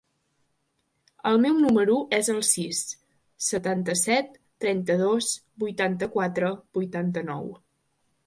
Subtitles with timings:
[1.31, 2.79] El meu número es el sis,
[3.49, 4.33] setanta-set,
[4.65, 5.29] trenta-dos,
[5.65, 7.47] vuitanta-quatre, vuitanta-nou.